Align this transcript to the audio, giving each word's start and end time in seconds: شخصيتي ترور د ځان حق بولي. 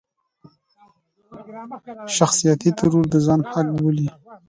شخصيتي 2.17 2.69
ترور 2.77 3.05
د 3.13 3.15
ځان 3.25 3.41
حق 3.51 3.67
بولي. 3.77 4.07